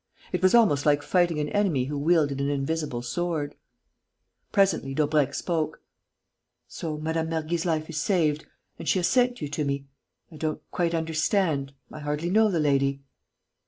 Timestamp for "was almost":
0.41-0.83